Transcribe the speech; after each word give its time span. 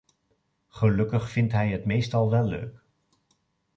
Gelukkig 0.69 1.29
vindt 1.31 1.51
hij 1.53 1.69
het 1.71 1.85
meestal 1.85 2.29
wel 2.31 2.45
leuk. 2.45 2.83